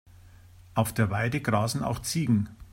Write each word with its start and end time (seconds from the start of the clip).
Auf 0.73 0.93
der 0.95 1.11
Weide 1.11 1.41
grasen 1.41 1.83
auch 1.83 1.99
Ziegen. 2.01 2.49